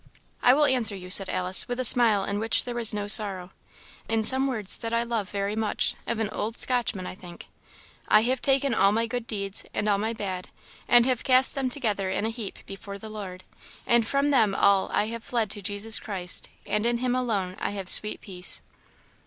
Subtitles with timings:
[0.41, 3.51] "I will answer you," said Alice, with a smile in which there was no sorrow,
[4.09, 7.45] "in some words that I love very much, of an old Scotchman, I think;
[8.07, 10.47] 'I have taken all my good deeds and all my bad,
[10.87, 13.43] and have cast them together in a heap before the Lord;
[13.85, 17.69] and from them all I have fled to Jesus Christ, and in him alone I
[17.69, 18.63] have sweet peace.'